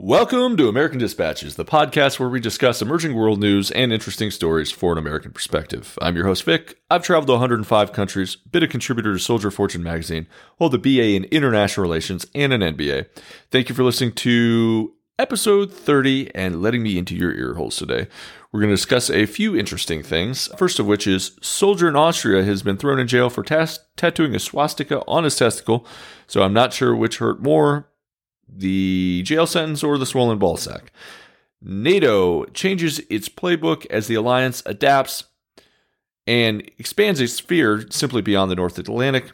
Welcome 0.00 0.56
to 0.58 0.68
American 0.68 1.00
Dispatches, 1.00 1.56
the 1.56 1.64
podcast 1.64 2.20
where 2.20 2.28
we 2.28 2.38
discuss 2.38 2.80
emerging 2.80 3.16
world 3.16 3.40
news 3.40 3.72
and 3.72 3.92
interesting 3.92 4.30
stories 4.30 4.70
for 4.70 4.92
an 4.92 4.98
American 4.98 5.32
perspective. 5.32 5.98
I'm 6.00 6.14
your 6.14 6.24
host, 6.24 6.44
Vic. 6.44 6.78
I've 6.88 7.02
traveled 7.02 7.26
to 7.26 7.32
105 7.32 7.92
countries, 7.92 8.36
been 8.36 8.62
a 8.62 8.68
contributor 8.68 9.14
to 9.14 9.18
Soldier 9.18 9.50
Fortune 9.50 9.82
magazine, 9.82 10.28
hold 10.58 10.72
a 10.72 10.78
BA 10.78 11.16
in 11.16 11.24
International 11.24 11.82
Relations 11.82 12.24
and 12.32 12.52
an 12.52 12.60
MBA. 12.60 13.06
Thank 13.50 13.68
you 13.68 13.74
for 13.74 13.82
listening 13.82 14.12
to 14.12 14.94
episode 15.18 15.72
30 15.72 16.32
and 16.32 16.62
letting 16.62 16.84
me 16.84 16.96
into 16.96 17.16
your 17.16 17.32
ear 17.32 17.54
holes 17.54 17.74
today. 17.74 18.06
We're 18.52 18.60
going 18.60 18.70
to 18.70 18.76
discuss 18.76 19.10
a 19.10 19.26
few 19.26 19.56
interesting 19.56 20.04
things. 20.04 20.46
First 20.56 20.78
of 20.78 20.86
which 20.86 21.08
is 21.08 21.36
soldier 21.42 21.88
in 21.88 21.96
Austria 21.96 22.44
has 22.44 22.62
been 22.62 22.76
thrown 22.76 23.00
in 23.00 23.08
jail 23.08 23.30
for 23.30 23.42
tas- 23.42 23.80
tattooing 23.96 24.36
a 24.36 24.38
swastika 24.38 25.04
on 25.08 25.24
his 25.24 25.34
testicle. 25.34 25.84
So 26.28 26.42
I'm 26.42 26.52
not 26.54 26.72
sure 26.72 26.94
which 26.94 27.18
hurt 27.18 27.42
more, 27.42 27.88
the 28.48 29.22
jail 29.24 29.46
sentence 29.46 29.82
or 29.82 29.98
the 29.98 30.06
swollen 30.06 30.38
ball 30.38 30.56
sack. 30.56 30.92
NATO 31.60 32.44
changes 32.46 33.00
its 33.10 33.28
playbook 33.28 33.86
as 33.86 34.06
the 34.06 34.14
alliance 34.14 34.62
adapts 34.64 35.24
and 36.26 36.62
expands 36.78 37.20
its 37.20 37.34
sphere 37.34 37.86
simply 37.90 38.22
beyond 38.22 38.50
the 38.50 38.56
North 38.56 38.78
Atlantic. 38.78 39.32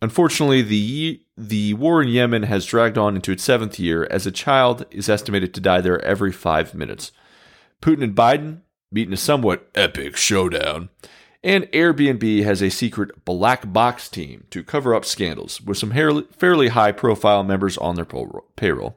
Unfortunately, 0.00 0.62
the 0.62 1.20
the 1.36 1.74
war 1.74 2.02
in 2.02 2.08
Yemen 2.08 2.42
has 2.44 2.66
dragged 2.66 2.98
on 2.98 3.14
into 3.14 3.30
its 3.30 3.44
seventh 3.44 3.78
year 3.78 4.06
as 4.10 4.26
a 4.26 4.32
child 4.32 4.84
is 4.90 5.08
estimated 5.08 5.54
to 5.54 5.60
die 5.60 5.80
there 5.80 6.04
every 6.04 6.32
five 6.32 6.74
minutes. 6.74 7.12
Putin 7.80 8.02
and 8.02 8.16
Biden 8.16 8.62
meet 8.90 9.06
in 9.06 9.14
a 9.14 9.18
somewhat 9.18 9.70
epic 9.74 10.16
showdown. 10.16 10.88
And 11.44 11.64
Airbnb 11.72 12.44
has 12.44 12.62
a 12.62 12.70
secret 12.70 13.24
black 13.24 13.72
box 13.72 14.08
team 14.08 14.44
to 14.50 14.62
cover 14.62 14.94
up 14.94 15.04
scandals 15.04 15.60
with 15.60 15.76
some 15.76 15.90
fairly 15.90 16.68
high 16.68 16.92
profile 16.92 17.42
members 17.42 17.76
on 17.78 17.96
their 17.96 18.04
payroll. 18.04 18.96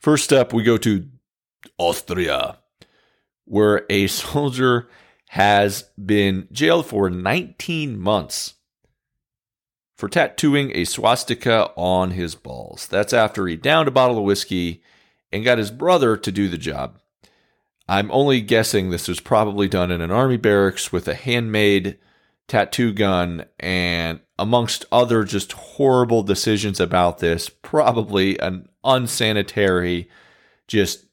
First 0.00 0.32
up, 0.32 0.52
we 0.52 0.64
go 0.64 0.76
to 0.78 1.06
Austria, 1.78 2.58
where 3.44 3.86
a 3.88 4.06
soldier 4.08 4.88
has 5.34 5.84
been 6.04 6.48
jailed 6.50 6.84
for 6.86 7.08
19 7.08 7.96
months 7.96 8.54
for 9.96 10.08
tattooing 10.08 10.72
a 10.74 10.84
swastika 10.84 11.70
on 11.76 12.10
his 12.10 12.34
balls. 12.34 12.88
That's 12.88 13.12
after 13.12 13.46
he 13.46 13.54
downed 13.54 13.86
a 13.86 13.92
bottle 13.92 14.18
of 14.18 14.24
whiskey 14.24 14.82
and 15.30 15.44
got 15.44 15.58
his 15.58 15.70
brother 15.70 16.16
to 16.16 16.32
do 16.32 16.48
the 16.48 16.58
job. 16.58 16.98
I'm 17.88 18.10
only 18.10 18.40
guessing 18.40 18.90
this 18.90 19.06
was 19.06 19.20
probably 19.20 19.68
done 19.68 19.92
in 19.92 20.00
an 20.00 20.10
army 20.10 20.36
barracks 20.36 20.90
with 20.90 21.06
a 21.06 21.14
handmade 21.14 21.96
tattoo 22.48 22.92
gun 22.92 23.44
and 23.60 24.18
amongst 24.36 24.84
other 24.90 25.22
just 25.22 25.52
horrible 25.52 26.24
decisions 26.24 26.80
about 26.80 27.18
this, 27.18 27.48
probably 27.48 28.36
an 28.40 28.68
unsanitary, 28.82 30.10
just 30.66 31.06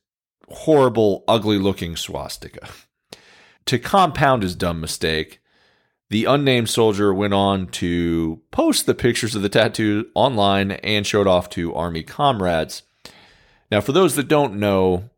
horrible, 0.49 1.23
ugly 1.27 1.59
looking 1.59 1.95
swastika. 1.95 2.67
To 3.67 3.77
compound 3.77 4.43
his 4.43 4.55
dumb 4.55 4.79
mistake, 4.79 5.41
the 6.09 6.23
unnamed 6.23 6.69
soldier 6.69 7.13
went 7.13 7.33
on 7.33 7.67
to 7.67 8.41
post 8.49 8.85
the 8.85 8.95
pictures 8.95 9.35
of 9.35 9.41
the 9.41 9.49
tattoo 9.49 10.07
online 10.15 10.71
and 10.71 11.05
showed 11.05 11.27
off 11.27 11.49
to 11.51 11.75
army 11.75 12.01
comrades. 12.01 12.83
Now, 13.69 13.81
for 13.81 13.91
those 13.91 14.15
that 14.15 14.29
don't 14.29 14.57
know, 14.57 15.09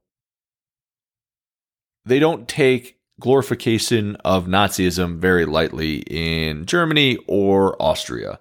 they 2.06 2.18
don't 2.18 2.48
take 2.48 2.98
glorification 3.20 4.16
of 4.26 4.48
Nazism 4.48 5.20
very 5.20 5.46
lightly 5.46 5.98
in 6.08 6.66
Germany 6.66 7.20
or 7.28 7.80
Austria. 7.80 8.40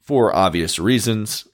For 0.00 0.34
obvious 0.34 0.78
reasons, 0.78 1.48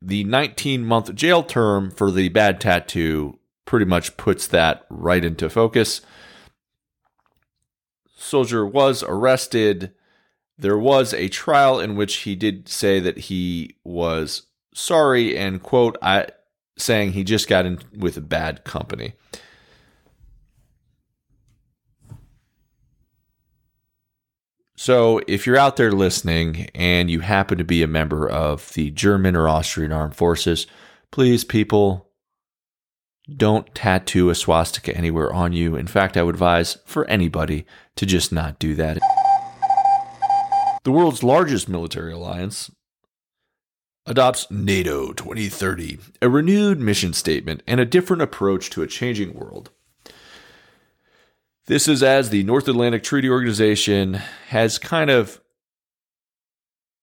the 0.00 0.24
19 0.24 0.86
month 0.86 1.14
jail 1.14 1.42
term 1.42 1.90
for 1.90 2.10
the 2.10 2.30
bad 2.30 2.62
tattoo 2.62 3.38
pretty 3.66 3.84
much 3.84 4.16
puts 4.16 4.46
that 4.46 4.86
right 4.88 5.22
into 5.22 5.50
focus 5.50 6.00
soldier 8.26 8.66
was 8.66 9.02
arrested. 9.02 9.92
There 10.58 10.78
was 10.78 11.14
a 11.14 11.28
trial 11.28 11.80
in 11.80 11.96
which 11.96 12.16
he 12.18 12.34
did 12.34 12.68
say 12.68 13.00
that 13.00 13.18
he 13.18 13.76
was 13.84 14.42
sorry 14.74 15.36
and 15.36 15.62
quote 15.62 15.96
I 16.02 16.28
saying 16.78 17.12
he 17.12 17.24
just 17.24 17.48
got 17.48 17.64
in 17.64 17.78
with 17.96 18.16
a 18.16 18.22
bad 18.22 18.64
company. 18.64 19.14
So, 24.78 25.22
if 25.26 25.46
you're 25.46 25.56
out 25.56 25.76
there 25.76 25.92
listening 25.92 26.68
and 26.74 27.10
you 27.10 27.20
happen 27.20 27.56
to 27.56 27.64
be 27.64 27.82
a 27.82 27.88
member 27.88 28.28
of 28.28 28.72
the 28.74 28.90
German 28.90 29.34
or 29.34 29.48
Austrian 29.48 29.90
armed 29.90 30.14
forces, 30.14 30.66
please, 31.10 31.44
people, 31.44 32.05
don't 33.34 33.74
tattoo 33.74 34.30
a 34.30 34.34
swastika 34.34 34.96
anywhere 34.96 35.32
on 35.32 35.52
you. 35.52 35.76
In 35.76 35.86
fact, 35.86 36.16
I 36.16 36.22
would 36.22 36.34
advise 36.34 36.78
for 36.84 37.04
anybody 37.08 37.66
to 37.96 38.06
just 38.06 38.32
not 38.32 38.58
do 38.58 38.74
that. 38.76 38.98
The 40.84 40.92
world's 40.92 41.24
largest 41.24 41.68
military 41.68 42.12
alliance 42.12 42.70
adopts 44.06 44.48
NATO 44.50 45.12
2030, 45.12 45.98
a 46.22 46.28
renewed 46.28 46.78
mission 46.78 47.12
statement 47.12 47.62
and 47.66 47.80
a 47.80 47.84
different 47.84 48.22
approach 48.22 48.70
to 48.70 48.82
a 48.82 48.86
changing 48.86 49.34
world. 49.34 49.70
This 51.66 51.88
is 51.88 52.04
as 52.04 52.30
the 52.30 52.44
North 52.44 52.68
Atlantic 52.68 53.02
Treaty 53.02 53.28
Organization 53.28 54.14
has 54.50 54.78
kind 54.78 55.10
of 55.10 55.40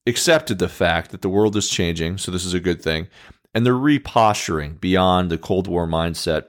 accepted 0.08 0.60
the 0.60 0.70
fact 0.70 1.12
that 1.12 1.22
the 1.22 1.30
world 1.30 1.58
is 1.58 1.70
changing, 1.70 2.18
so 2.18 2.32
this 2.32 2.46
is 2.46 2.54
a 2.54 2.62
good 2.62 2.82
thing, 2.82 3.08
and 3.54 3.66
they're 3.66 3.74
reposturing 3.74 4.80
beyond 4.80 5.30
the 5.30 5.38
Cold 5.38 5.68
War 5.68 5.88
mindset. 5.88 6.46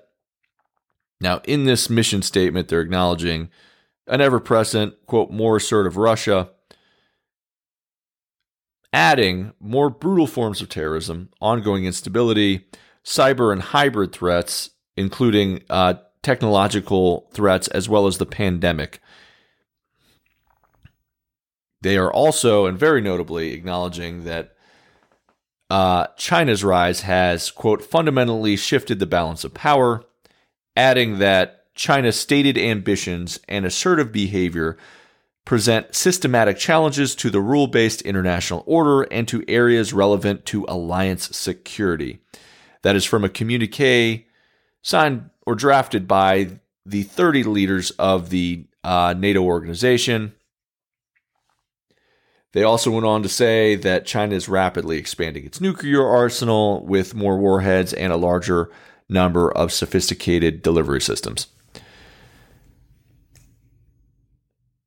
Now, 1.20 1.40
in 1.44 1.64
this 1.64 1.90
mission 1.90 2.22
statement, 2.22 2.68
they're 2.68 2.80
acknowledging 2.80 3.50
an 4.06 4.20
ever 4.20 4.40
present, 4.40 4.94
quote, 5.06 5.30
more 5.30 5.56
assertive 5.56 5.96
Russia, 5.96 6.50
adding 8.92 9.52
more 9.60 9.90
brutal 9.90 10.26
forms 10.26 10.60
of 10.60 10.68
terrorism, 10.68 11.30
ongoing 11.40 11.84
instability, 11.84 12.66
cyber 13.04 13.52
and 13.52 13.60
hybrid 13.60 14.12
threats, 14.12 14.70
including 14.96 15.62
uh, 15.68 15.94
technological 16.22 17.28
threats, 17.32 17.68
as 17.68 17.88
well 17.88 18.06
as 18.06 18.18
the 18.18 18.26
pandemic. 18.26 19.00
They 21.82 21.98
are 21.98 22.12
also, 22.12 22.66
and 22.66 22.78
very 22.78 23.00
notably, 23.00 23.52
acknowledging 23.52 24.24
that 24.24 24.53
uh, 25.74 26.06
China's 26.16 26.62
rise 26.62 27.00
has, 27.00 27.50
quote, 27.50 27.82
fundamentally 27.82 28.54
shifted 28.54 29.00
the 29.00 29.06
balance 29.06 29.42
of 29.42 29.54
power, 29.54 30.04
adding 30.76 31.18
that 31.18 31.74
China's 31.74 32.14
stated 32.14 32.56
ambitions 32.56 33.40
and 33.48 33.66
assertive 33.66 34.12
behavior 34.12 34.76
present 35.44 35.92
systematic 35.92 36.58
challenges 36.58 37.16
to 37.16 37.28
the 37.28 37.40
rule 37.40 37.66
based 37.66 38.02
international 38.02 38.62
order 38.66 39.02
and 39.02 39.26
to 39.26 39.44
areas 39.48 39.92
relevant 39.92 40.46
to 40.46 40.64
alliance 40.68 41.36
security. 41.36 42.20
That 42.82 42.94
is 42.94 43.04
from 43.04 43.24
a 43.24 43.28
communique 43.28 44.28
signed 44.80 45.28
or 45.44 45.56
drafted 45.56 46.06
by 46.06 46.60
the 46.86 47.02
30 47.02 47.42
leaders 47.42 47.90
of 47.98 48.30
the 48.30 48.64
uh, 48.84 49.16
NATO 49.18 49.42
organization. 49.42 50.34
They 52.54 52.62
also 52.62 52.92
went 52.92 53.04
on 53.04 53.24
to 53.24 53.28
say 53.28 53.74
that 53.74 54.06
China 54.06 54.36
is 54.36 54.48
rapidly 54.48 54.96
expanding 54.96 55.44
its 55.44 55.60
nuclear 55.60 56.06
arsenal 56.06 56.86
with 56.86 57.12
more 57.12 57.36
warheads 57.36 57.92
and 57.92 58.12
a 58.12 58.16
larger 58.16 58.70
number 59.08 59.50
of 59.50 59.72
sophisticated 59.72 60.62
delivery 60.62 61.00
systems. 61.00 61.48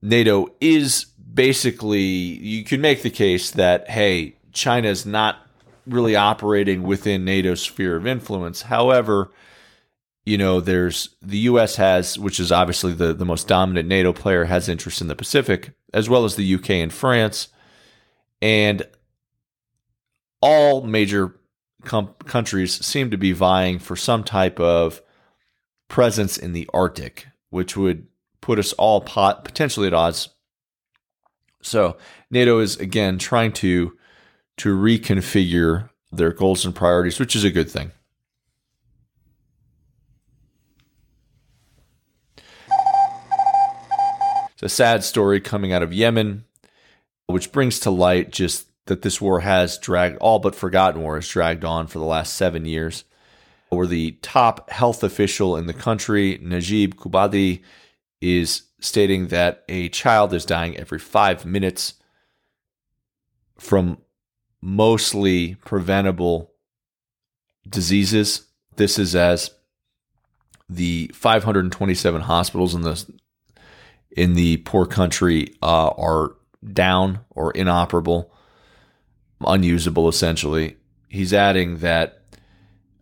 NATO 0.02 0.48
is 0.62 1.08
basically, 1.34 2.00
you 2.00 2.64
can 2.64 2.80
make 2.80 3.02
the 3.02 3.10
case 3.10 3.52
that, 3.52 3.90
hey, 3.90 4.38
China 4.54 4.88
is 4.88 5.06
not 5.06 5.46
really 5.86 6.16
operating 6.16 6.84
within 6.84 7.26
NATO's 7.26 7.62
sphere 7.62 7.98
of 7.98 8.08
influence. 8.08 8.62
However, 8.62 9.30
you 10.26 10.38
know, 10.38 10.62
there's 10.62 11.10
the 11.22 11.40
U.S. 11.40 11.76
has, 11.76 12.18
which 12.18 12.40
is 12.40 12.50
obviously 12.50 12.94
the, 12.94 13.14
the 13.14 13.26
most 13.26 13.46
dominant 13.50 13.90
NATO 13.90 14.14
player, 14.14 14.46
has 14.46 14.70
interest 14.70 15.02
in 15.02 15.10
the 15.10 15.16
Pacific, 15.16 15.72
as 15.94 16.08
well 16.08 16.24
as 16.24 16.38
the 16.38 16.56
UK 16.56 16.70
and 16.70 16.94
France 16.94 17.50
and 18.42 18.84
all 20.42 20.84
major 20.84 21.40
com- 21.84 22.14
countries 22.26 22.86
seem 22.86 23.12
to 23.12 23.18
be 23.18 23.32
vying 23.32 23.80
for 23.80 23.96
some 23.96 24.24
type 24.24 24.60
of 24.60 25.02
presence 25.88 26.38
in 26.38 26.54
the 26.54 26.70
Arctic, 26.74 27.28
which 27.50 27.76
would 27.76 28.08
put 28.42 28.60
us 28.60 28.74
all 28.74 29.02
pot- 29.02 29.44
potentially 29.44 29.88
at 29.88 29.94
odds. 29.94 30.30
So 31.62 31.98
NATO 32.30 32.60
is 32.60 32.78
again 32.78 33.18
trying 33.18 33.54
to 33.54 33.98
to 34.58 34.76
reconfigure 34.76 35.90
their 36.12 36.32
goals 36.32 36.66
and 36.66 36.74
priorities, 36.74 37.20
which 37.20 37.36
is 37.36 37.44
a 37.44 37.52
good 37.52 37.70
thing. 37.70 37.92
It's 44.54 44.64
a 44.64 44.70
sad 44.70 45.04
story 45.04 45.40
coming 45.40 45.72
out 45.72 45.84
of 45.84 45.94
Yemen 45.94 46.46
which 47.28 47.52
brings 47.52 47.80
to 47.82 47.92
light 47.92 48.32
just 48.32 48.68
that 48.86 49.02
this 49.02 49.22
war 49.22 49.42
has 49.42 49.78
dragged, 49.78 50.18
all 50.18 50.40
but 50.40 50.56
forgotten 50.56 51.02
war 51.02 51.16
has 51.16 51.28
dragged 51.28 51.64
on 51.64 51.88
for 51.88 52.00
the 52.00 52.06
last 52.06 52.36
seven 52.36 52.66
years. 52.66 53.04
Where 53.70 53.86
the 53.86 54.12
top 54.22 54.70
health 54.70 55.04
official 55.04 55.58
in 55.58 55.68
the 55.68 55.74
country, 55.74 56.40
Najib 56.42 56.96
Kubadi, 56.96 57.64
is 58.22 58.64
stating 58.80 59.28
that 59.28 59.66
a 59.68 59.90
child 59.90 60.34
is 60.34 60.46
dying 60.46 60.78
every 60.78 61.00
five 61.00 61.46
minutes 61.46 61.96
from 63.58 63.98
mostly 64.62 65.56
preventable 65.66 66.54
diseases. 67.68 68.48
This 68.78 68.98
is 68.98 69.16
as 69.16 69.52
the 70.70 71.12
527 71.14 72.22
hospitals 72.22 72.74
in 72.74 72.82
the 72.82 73.06
in 74.12 74.34
the 74.34 74.58
poor 74.58 74.86
country 74.86 75.54
uh, 75.62 75.90
are 75.90 76.37
down 76.74 77.20
or 77.30 77.52
inoperable, 77.52 78.32
unusable 79.46 80.08
essentially. 80.08 80.78
He's 81.10 81.34
adding 81.34 81.78
that 81.78 82.22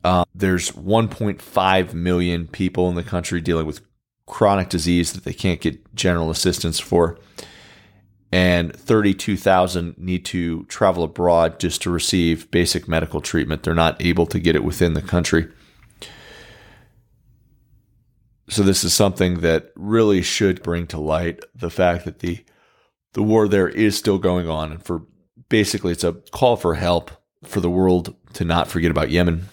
uh, 0.04 0.26
there's 0.36 0.72
1.5 0.72 1.94
million 1.94 2.48
people 2.48 2.90
in 2.90 2.96
the 2.96 3.04
country 3.04 3.42
dealing 3.42 3.66
with 3.66 3.82
chronic 4.28 4.70
disease 4.70 5.14
that 5.14 5.24
they 5.24 5.34
can't 5.34 5.62
get 5.62 5.96
general 5.96 6.30
assistance 6.30 6.80
for. 6.80 7.18
And 8.32 8.76
32,000 8.76 9.98
need 9.98 10.26
to 10.26 10.66
travel 10.66 11.04
abroad 11.04 11.60
just 11.60 11.82
to 11.84 11.90
receive 11.90 12.52
basic 12.52 12.88
medical 12.88 13.22
treatment. 13.22 13.64
They're 13.64 13.74
not 13.74 14.02
able 14.02 14.26
to 14.28 14.40
get 14.40 14.56
it 14.56 14.64
within 14.64 14.94
the 14.94 15.02
country. 15.02 15.48
So 18.50 18.62
this 18.62 18.84
is 18.84 18.94
something 18.94 19.40
that 19.40 19.72
really 19.76 20.22
should 20.22 20.62
bring 20.62 20.86
to 20.88 21.00
light 21.00 21.40
the 21.56 21.70
fact 21.70 22.06
that 22.06 22.20
the 22.20 22.44
the 23.16 23.24
war 23.24 23.48
there 23.48 23.70
is 23.70 23.98
still 23.98 24.18
going 24.18 24.48
on 24.48 24.74
and 24.74 24.84
for 24.84 25.04
basically 25.48 25.94
it's 25.94 26.04
a 26.04 26.14
call 26.32 26.58
for 26.58 26.76
help 26.76 27.10
for 27.44 27.62
the 27.62 27.70
world 27.70 28.14
to 28.34 28.44
not 28.44 28.68
forget 28.68 28.92
about 28.92 29.10
Yemen. 29.10 29.46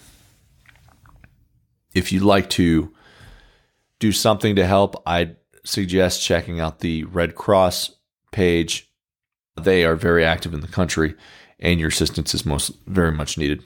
If 1.93 2.11
you'd 2.11 2.23
like 2.23 2.49
to 2.51 2.93
do 3.99 4.11
something 4.11 4.57
to 4.57 4.65
help, 4.65 5.01
I'd 5.05 5.37
suggest 5.63 6.21
checking 6.21 6.59
out 6.59 6.79
the 6.79 7.05
Red 7.05 7.35
Cross 7.35 7.91
page. 8.33 8.91
They 9.55 9.85
are 9.85 9.95
very 9.95 10.25
active 10.25 10.53
in 10.53 10.59
the 10.59 10.67
country 10.67 11.15
and 11.57 11.79
your 11.79 11.87
assistance 11.87 12.33
is 12.33 12.45
most 12.45 12.73
very 12.85 13.13
much 13.13 13.37
needed. 13.37 13.63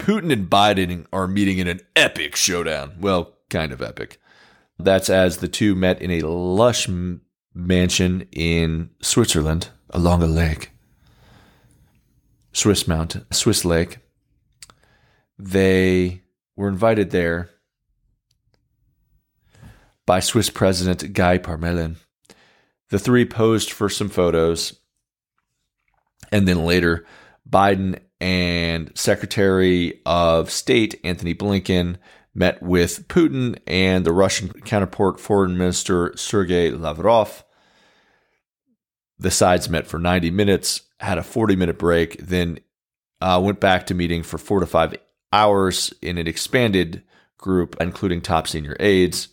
Putin 0.00 0.32
and 0.32 0.48
Biden 0.48 1.04
are 1.12 1.26
meeting 1.26 1.58
in 1.58 1.68
an 1.68 1.80
epic 1.94 2.34
showdown. 2.34 2.94
Well, 2.98 3.36
kind 3.50 3.72
of 3.72 3.82
epic. 3.82 4.18
That's 4.78 5.10
as 5.10 5.38
the 5.38 5.48
two 5.48 5.74
met 5.74 6.00
in 6.00 6.10
a 6.10 6.26
lush 6.26 6.88
mansion 7.54 8.26
in 8.32 8.90
Switzerland 9.00 9.68
along 9.90 10.22
a 10.22 10.26
lake. 10.26 10.70
Swiss 12.52 12.88
mountain, 12.88 13.26
Swiss 13.30 13.64
lake. 13.64 13.98
They 15.38 16.22
were 16.56 16.68
invited 16.68 17.10
there 17.10 17.50
by 20.06 20.20
Swiss 20.20 20.50
President 20.50 21.12
Guy 21.12 21.38
Parmelin. 21.38 21.96
The 22.88 22.98
three 22.98 23.24
posed 23.24 23.70
for 23.70 23.88
some 23.88 24.08
photos, 24.08 24.80
and 26.32 26.48
then 26.48 26.64
later, 26.64 27.06
Biden 27.48 28.00
and 28.20 28.90
Secretary 28.96 30.00
of 30.04 30.50
State 30.50 31.00
Antony 31.04 31.34
Blinken 31.34 31.96
met 32.34 32.62
with 32.62 33.08
Putin 33.08 33.58
and 33.66 34.04
the 34.04 34.12
Russian 34.12 34.48
counterpart 34.62 35.20
Foreign 35.20 35.58
Minister 35.58 36.16
Sergei 36.16 36.70
Lavrov. 36.70 37.44
The 39.18 39.30
sides 39.30 39.68
met 39.68 39.86
for 39.86 39.98
90 39.98 40.30
minutes, 40.30 40.82
had 41.00 41.18
a 41.18 41.22
40 41.22 41.56
minute 41.56 41.78
break, 41.78 42.18
then 42.18 42.60
uh, 43.20 43.40
went 43.42 43.60
back 43.60 43.86
to 43.86 43.94
meeting 43.94 44.22
for 44.22 44.38
four 44.38 44.60
to 44.60 44.66
five 44.66 44.94
hours 45.32 45.92
in 46.00 46.18
an 46.18 46.26
expanded 46.26 47.02
group, 47.36 47.76
including 47.80 48.20
top 48.20 48.48
senior 48.48 48.76
aides. 48.80 49.28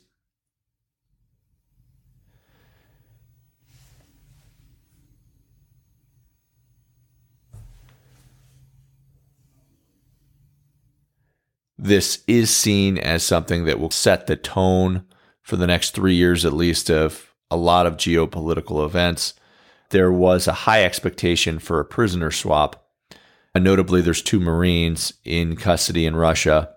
This 11.77 12.23
is 12.27 12.49
seen 12.49 12.97
as 12.97 13.23
something 13.23 13.65
that 13.65 13.79
will 13.79 13.91
set 13.91 14.27
the 14.27 14.35
tone 14.35 15.05
for 15.41 15.55
the 15.55 15.67
next 15.67 15.91
three 15.91 16.15
years 16.15 16.43
at 16.43 16.53
least 16.53 16.89
of 16.89 17.33
a 17.49 17.57
lot 17.57 17.85
of 17.85 17.97
geopolitical 17.97 18.83
events. 18.85 19.33
There 19.89 20.11
was 20.11 20.47
a 20.47 20.53
high 20.53 20.83
expectation 20.83 21.59
for 21.59 21.79
a 21.79 21.85
prisoner 21.85 22.31
swap. 22.31 22.83
And 23.55 23.63
notably, 23.63 24.01
there's 24.01 24.21
two 24.21 24.39
Marines 24.39 25.13
in 25.23 25.55
custody 25.55 26.05
in 26.05 26.15
Russia 26.15 26.75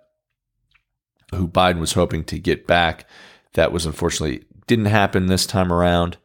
who 1.34 1.48
Biden 1.48 1.80
was 1.80 1.92
hoping 1.92 2.24
to 2.24 2.38
get 2.38 2.66
back. 2.66 3.06
That 3.54 3.72
was 3.72 3.86
unfortunately 3.86 4.44
didn't 4.66 4.86
happen 4.86 5.26
this 5.26 5.46
time 5.46 5.72
around, 5.72 6.16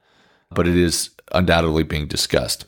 but 0.52 0.68
it 0.68 0.78
is 0.78 1.10
undoubtedly 1.32 1.84
being 1.84 2.08
discussed. 2.08 2.66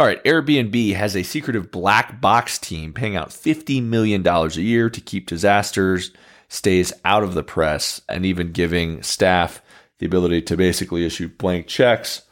All 0.00 0.06
right, 0.06 0.22
Airbnb 0.22 0.94
has 0.94 1.16
a 1.16 1.24
secretive 1.24 1.72
black 1.72 2.20
box 2.20 2.56
team 2.56 2.92
paying 2.92 3.16
out 3.16 3.30
$50 3.30 3.82
million 3.82 4.24
a 4.24 4.48
year 4.48 4.88
to 4.88 5.00
keep 5.00 5.26
disasters 5.26 6.12
stays 6.48 6.92
out 7.04 7.24
of 7.24 7.34
the 7.34 7.42
press 7.42 8.00
and 8.08 8.24
even 8.24 8.52
giving 8.52 9.02
staff 9.02 9.60
the 9.98 10.06
ability 10.06 10.40
to 10.42 10.56
basically 10.56 11.04
issue 11.04 11.28
blank 11.28 11.66
checks 11.66 12.22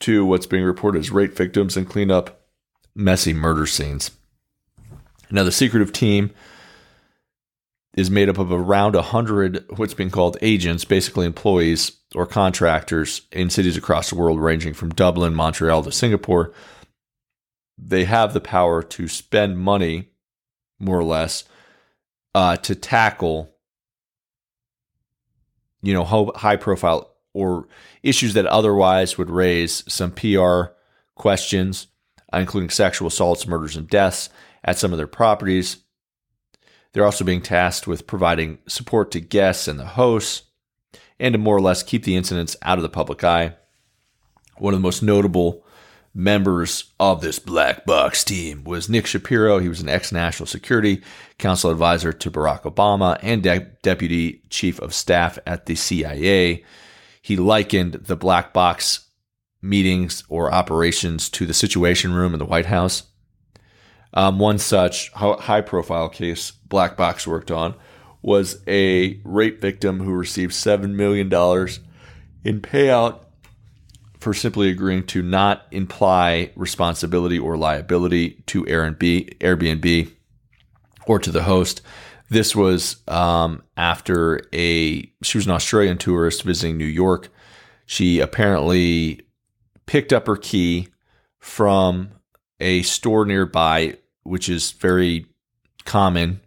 to 0.00 0.26
what's 0.26 0.46
being 0.46 0.64
reported 0.64 0.98
as 0.98 1.10
rape 1.10 1.34
victims 1.34 1.78
and 1.78 1.88
clean 1.88 2.10
up 2.10 2.42
messy 2.94 3.32
murder 3.32 3.64
scenes. 3.64 4.10
Now, 5.30 5.44
the 5.44 5.52
secretive 5.52 5.94
team 5.94 6.30
is 7.96 8.10
made 8.10 8.28
up 8.28 8.38
of 8.38 8.52
around 8.52 8.94
100 8.94 9.64
what's 9.76 9.94
being 9.94 10.10
called 10.10 10.36
agents, 10.42 10.84
basically 10.84 11.26
employees 11.26 11.92
or 12.14 12.26
contractors 12.26 13.22
in 13.32 13.48
cities 13.48 13.76
across 13.76 14.10
the 14.10 14.16
world, 14.16 14.38
ranging 14.38 14.74
from 14.74 14.90
Dublin, 14.90 15.34
Montreal 15.34 15.82
to 15.82 15.90
Singapore. 15.90 16.52
They 17.78 18.04
have 18.04 18.34
the 18.34 18.40
power 18.40 18.82
to 18.82 19.08
spend 19.08 19.58
money, 19.58 20.10
more 20.78 20.98
or 20.98 21.04
less, 21.04 21.44
uh, 22.34 22.56
to 22.58 22.74
tackle, 22.74 23.50
you 25.82 25.94
know, 25.94 26.32
high 26.36 26.56
profile 26.56 27.14
or 27.32 27.66
issues 28.02 28.34
that 28.34 28.46
otherwise 28.46 29.16
would 29.16 29.30
raise 29.30 29.90
some 29.92 30.10
PR 30.10 30.64
questions, 31.14 31.86
including 32.32 32.70
sexual 32.70 33.08
assaults, 33.08 33.46
murders, 33.46 33.76
and 33.76 33.88
deaths 33.88 34.28
at 34.64 34.78
some 34.78 34.92
of 34.92 34.98
their 34.98 35.06
properties 35.06 35.78
they're 36.96 37.04
also 37.04 37.26
being 37.26 37.42
tasked 37.42 37.86
with 37.86 38.06
providing 38.06 38.56
support 38.66 39.10
to 39.10 39.20
guests 39.20 39.68
and 39.68 39.78
the 39.78 39.84
hosts 39.84 40.44
and 41.20 41.34
to 41.34 41.38
more 41.38 41.54
or 41.54 41.60
less 41.60 41.82
keep 41.82 42.04
the 42.04 42.16
incidents 42.16 42.56
out 42.62 42.78
of 42.78 42.82
the 42.82 42.88
public 42.88 43.22
eye. 43.22 43.54
One 44.56 44.72
of 44.72 44.80
the 44.80 44.82
most 44.82 45.02
notable 45.02 45.62
members 46.14 46.94
of 46.98 47.20
this 47.20 47.38
black 47.38 47.84
box 47.84 48.24
team 48.24 48.64
was 48.64 48.88
Nick 48.88 49.06
Shapiro. 49.06 49.58
He 49.58 49.68
was 49.68 49.82
an 49.82 49.90
ex 49.90 50.10
National 50.10 50.46
Security 50.46 51.02
Council 51.36 51.70
advisor 51.70 52.14
to 52.14 52.30
Barack 52.30 52.62
Obama 52.62 53.18
and 53.20 53.42
de- 53.42 53.68
deputy 53.82 54.40
chief 54.48 54.80
of 54.80 54.94
staff 54.94 55.38
at 55.46 55.66
the 55.66 55.74
CIA. 55.74 56.64
He 57.20 57.36
likened 57.36 57.92
the 57.92 58.16
black 58.16 58.54
box 58.54 59.10
meetings 59.60 60.24
or 60.30 60.50
operations 60.50 61.28
to 61.28 61.44
the 61.44 61.52
Situation 61.52 62.14
Room 62.14 62.32
in 62.32 62.38
the 62.38 62.46
White 62.46 62.64
House. 62.64 63.02
Um, 64.16 64.38
one 64.38 64.58
such 64.58 65.12
high 65.12 65.60
profile 65.60 66.08
case 66.08 66.50
Black 66.50 66.96
Box 66.96 67.26
worked 67.26 67.50
on 67.50 67.74
was 68.22 68.62
a 68.66 69.20
rape 69.24 69.60
victim 69.60 70.00
who 70.00 70.12
received 70.12 70.52
$7 70.52 70.94
million 70.94 71.26
in 72.42 72.60
payout 72.62 73.20
for 74.18 74.32
simply 74.32 74.70
agreeing 74.70 75.04
to 75.04 75.20
not 75.20 75.66
imply 75.70 76.50
responsibility 76.56 77.38
or 77.38 77.58
liability 77.58 78.42
to 78.46 78.64
Airbnb 78.64 80.10
or 81.06 81.18
to 81.18 81.30
the 81.30 81.42
host. 81.42 81.82
This 82.30 82.56
was 82.56 82.96
um, 83.06 83.62
after 83.76 84.40
a 84.52 85.12
she 85.22 85.38
was 85.38 85.46
an 85.46 85.52
Australian 85.52 85.98
tourist 85.98 86.42
visiting 86.42 86.78
New 86.78 86.84
York. 86.86 87.28
She 87.84 88.18
apparently 88.18 89.20
picked 89.84 90.12
up 90.12 90.26
her 90.26 90.36
key 90.36 90.88
from 91.38 92.10
a 92.58 92.82
store 92.82 93.24
nearby, 93.24 93.98
which 94.26 94.48
is 94.48 94.72
very 94.72 95.26
common 95.84 96.40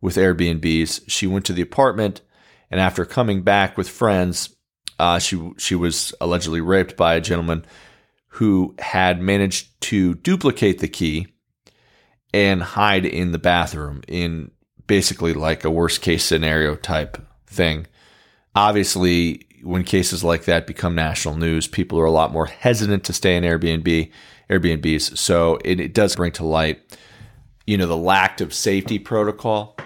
with 0.00 0.16
Airbnbs. 0.16 1.02
She 1.08 1.26
went 1.26 1.46
to 1.46 1.52
the 1.52 1.62
apartment, 1.62 2.20
and 2.70 2.80
after 2.80 3.04
coming 3.04 3.42
back 3.42 3.76
with 3.76 3.88
friends, 3.88 4.54
uh, 4.98 5.18
she 5.18 5.52
she 5.58 5.74
was 5.74 6.14
allegedly 6.20 6.60
raped 6.60 6.96
by 6.96 7.14
a 7.14 7.20
gentleman 7.20 7.64
who 8.28 8.74
had 8.78 9.20
managed 9.20 9.80
to 9.82 10.14
duplicate 10.14 10.78
the 10.78 10.88
key 10.88 11.26
and 12.32 12.62
hide 12.62 13.04
in 13.04 13.32
the 13.32 13.38
bathroom 13.38 14.02
in 14.08 14.50
basically 14.86 15.34
like 15.34 15.64
a 15.64 15.70
worst 15.70 16.00
case 16.00 16.24
scenario 16.24 16.74
type 16.74 17.18
thing. 17.46 17.86
Obviously, 18.54 19.46
when 19.62 19.84
cases 19.84 20.24
like 20.24 20.44
that 20.44 20.66
become 20.66 20.94
national 20.94 21.36
news, 21.36 21.66
people 21.66 21.98
are 21.98 22.06
a 22.06 22.10
lot 22.10 22.32
more 22.32 22.46
hesitant 22.46 23.04
to 23.04 23.12
stay 23.12 23.36
in 23.36 23.44
Airbnb, 23.44 24.10
Airbnbs. 24.50 25.16
So 25.16 25.58
it, 25.64 25.80
it 25.80 25.94
does 25.94 26.16
bring 26.16 26.32
to 26.32 26.44
light, 26.44 26.98
you 27.66 27.76
know, 27.76 27.86
the 27.86 27.96
lack 27.96 28.40
of 28.40 28.54
safety 28.54 28.98
protocol. 28.98 29.76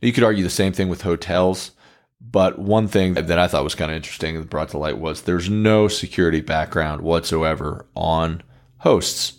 You 0.00 0.12
could 0.12 0.24
argue 0.24 0.44
the 0.44 0.50
same 0.50 0.72
thing 0.72 0.88
with 0.88 1.02
hotels. 1.02 1.72
But 2.20 2.58
one 2.58 2.88
thing 2.88 3.14
that 3.14 3.38
I 3.38 3.46
thought 3.46 3.64
was 3.64 3.74
kind 3.74 3.90
of 3.90 3.96
interesting 3.96 4.42
brought 4.44 4.70
to 4.70 4.78
light 4.78 4.98
was 4.98 5.22
there's 5.22 5.48
no 5.48 5.88
security 5.88 6.40
background 6.40 7.02
whatsoever 7.02 7.86
on 7.94 8.42
hosts. 8.78 9.34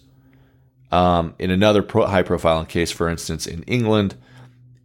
Um, 0.91 1.35
in 1.37 1.51
another 1.51 1.83
pro- 1.83 2.07
high 2.07 2.23
profile 2.23 2.65
case, 2.65 2.89
for 2.89 3.07
instance, 3.09 3.45
in 3.45 3.61
England, 3.63 4.15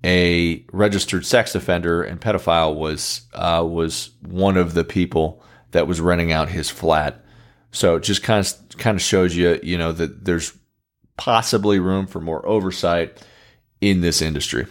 a 0.04 0.66
registered 0.70 1.25
sex 1.25 1.54
offender 1.54 2.02
and 2.02 2.20
pedophile 2.20 2.75
was 2.75 3.23
uh, 3.32 3.64
was 3.66 4.11
one 4.20 4.58
of 4.58 4.75
the 4.75 4.84
people 4.84 5.42
that 5.70 5.87
was 5.87 6.00
renting 6.00 6.30
out 6.30 6.50
his 6.50 6.68
flat. 6.68 7.25
So 7.70 7.96
it 7.96 8.02
just 8.02 8.23
kind 8.23 8.44
of 8.44 8.76
kind 8.76 8.96
of 8.96 9.02
shows 9.02 9.34
you, 9.34 9.58
you 9.62 9.78
know, 9.78 9.92
that 9.92 10.26
there's 10.26 10.52
possibly 11.16 11.78
room 11.78 12.06
for 12.06 12.21
more 12.21 12.47
oversight 12.47 13.23
in 13.80 14.00
this 14.00 14.23
industry. 14.23 14.66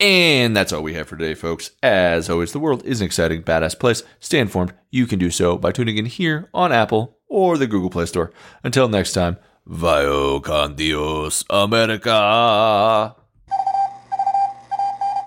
And 0.00 0.56
that's 0.56 0.72
all 0.72 0.82
we 0.82 0.94
have 0.94 1.06
for 1.06 1.16
today, 1.16 1.34
folks. 1.34 1.70
As 1.80 2.28
always, 2.28 2.50
the 2.50 2.58
world 2.58 2.84
is 2.84 3.00
an 3.00 3.06
exciting, 3.06 3.44
badass 3.44 3.78
place. 3.78 4.02
Stay 4.18 4.40
informed. 4.40 4.74
You 4.90 5.06
can 5.06 5.20
do 5.20 5.30
so 5.30 5.56
by 5.56 5.70
tuning 5.70 5.96
in 5.96 6.06
here 6.06 6.50
on 6.52 6.72
Apple 6.72 7.18
or 7.28 7.56
the 7.56 7.68
Google 7.68 7.90
Play 7.90 8.06
Store. 8.06 8.32
Until 8.64 8.88
next 8.88 9.12
time, 9.12 9.36
Vaya 9.64 10.40
con 10.40 10.74
Dios, 10.74 11.44
America. 11.48 13.14